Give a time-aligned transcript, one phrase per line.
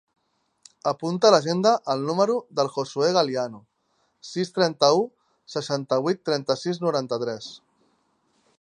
[0.91, 3.61] Apunta a l'agenda el número del Josuè Galiano:
[4.31, 5.05] sis, trenta-u,
[5.57, 7.51] seixanta-vuit, trenta-sis, noranta-tres.